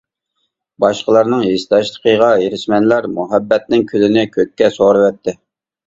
باشقىلارنىڭ 0.83 1.43
ھېسداشلىقىغا 1.49 2.31
ھېرىسمەنلەر 2.45 3.11
مۇھەببىتىمنىڭ 3.21 3.89
كۈلىنى 3.95 4.29
كۆككە 4.37 4.77
سورۇۋەتتى. 4.85 5.43